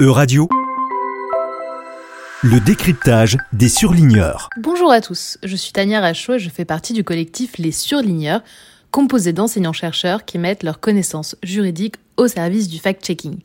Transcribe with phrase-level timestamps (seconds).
[0.00, 0.48] E-Radio,
[2.44, 4.48] le décryptage des surligneurs.
[4.56, 8.42] Bonjour à tous, je suis Tania Rachaud et je fais partie du collectif Les Surligneurs,
[8.92, 13.38] composé d'enseignants-chercheurs qui mettent leurs connaissances juridiques au service du fact-checking.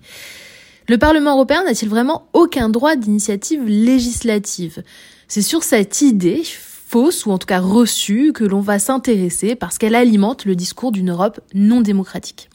[0.87, 4.83] Le Parlement européen n'a-t-il vraiment aucun droit d'initiative législative?
[5.27, 9.79] C'est sur cette idée fausse ou en tout cas reçue que l'on va s'intéresser parce
[9.79, 12.51] qu'elle alimente le discours d'une Europe non démocratique.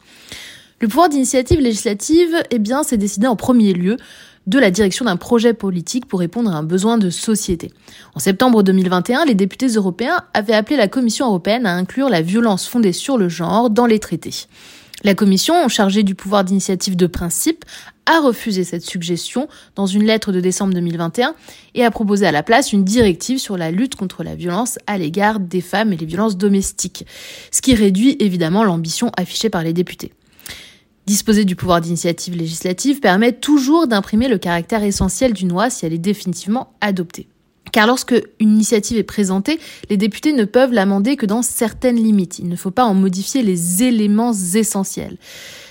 [0.80, 3.96] Le pouvoir d'initiative législative, eh bien, c'est décidé en premier lieu
[4.46, 7.72] de la direction d'un projet politique pour répondre à un besoin de société.
[8.14, 12.68] En septembre 2021, les députés européens avaient appelé la Commission européenne à inclure la violence
[12.68, 14.46] fondée sur le genre dans les traités.
[15.02, 17.64] La Commission, chargée du pouvoir d'initiative de principe,
[18.06, 21.34] a refusé cette suggestion dans une lettre de décembre 2021
[21.74, 24.96] et a proposé à la place une directive sur la lutte contre la violence à
[24.96, 27.04] l'égard des femmes et les violences domestiques,
[27.50, 30.12] ce qui réduit évidemment l'ambition affichée par les députés.
[31.08, 35.94] Disposer du pouvoir d'initiative législative permet toujours d'imprimer le caractère essentiel d'une loi si elle
[35.94, 37.28] est définitivement adoptée.
[37.72, 42.38] Car lorsque une initiative est présentée, les députés ne peuvent l'amender que dans certaines limites.
[42.38, 45.16] Il ne faut pas en modifier les éléments essentiels.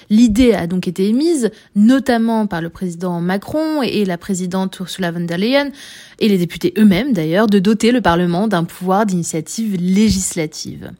[0.09, 5.19] L'idée a donc été émise, notamment par le président Macron et la présidente Ursula von
[5.19, 5.69] der Leyen,
[6.17, 10.93] et les députés eux-mêmes d'ailleurs, de doter le Parlement d'un pouvoir d'initiative législative.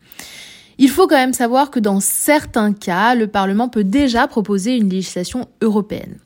[0.80, 4.90] Il faut quand même savoir que dans certains cas, le Parlement peut déjà proposer une
[4.90, 6.18] législation européenne.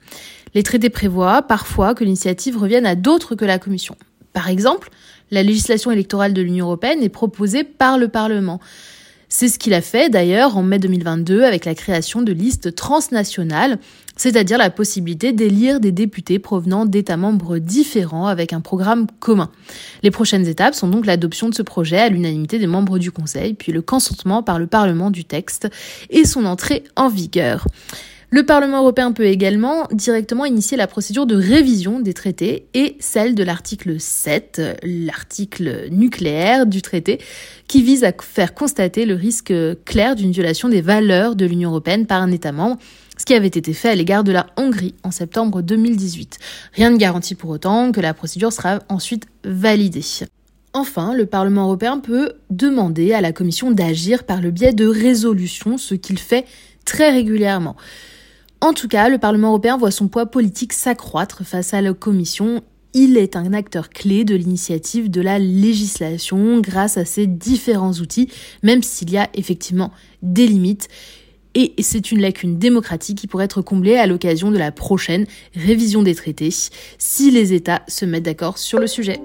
[0.54, 3.96] Les traités prévoient parfois que l'initiative revienne à d'autres que la Commission.
[4.34, 4.90] Par exemple,
[5.32, 8.60] la législation électorale de l'Union européenne est proposée par le Parlement.
[9.34, 13.80] C'est ce qu'il a fait d'ailleurs en mai 2022 avec la création de listes transnationales,
[14.18, 19.50] c'est-à-dire la possibilité d'élire des députés provenant d'États membres différents avec un programme commun.
[20.04, 23.54] Les prochaines étapes sont donc l'adoption de ce projet à l'unanimité des membres du Conseil,
[23.54, 25.70] puis le consentement par le Parlement du texte
[26.10, 27.66] et son entrée en vigueur.
[28.34, 33.36] Le Parlement européen peut également directement initier la procédure de révision des traités et celle
[33.36, 37.20] de l'article 7, l'article nucléaire du traité,
[37.68, 42.06] qui vise à faire constater le risque clair d'une violation des valeurs de l'Union européenne
[42.06, 42.78] par un État membre,
[43.18, 46.40] ce qui avait été fait à l'égard de la Hongrie en septembre 2018.
[46.72, 50.06] Rien ne garantit pour autant que la procédure sera ensuite validée.
[50.72, 55.78] Enfin, le Parlement européen peut demander à la Commission d'agir par le biais de résolutions,
[55.78, 56.46] ce qu'il fait
[56.86, 57.76] très régulièrement.
[58.64, 62.62] En tout cas, le Parlement européen voit son poids politique s'accroître face à la Commission.
[62.94, 68.30] Il est un acteur clé de l'initiative de la législation grâce à ses différents outils,
[68.62, 70.90] même s'il y a effectivement des limites.
[71.56, 76.04] Et c'est une lacune démocratique qui pourrait être comblée à l'occasion de la prochaine révision
[76.04, 76.54] des traités,
[77.00, 79.22] si les États se mettent d'accord sur le sujet.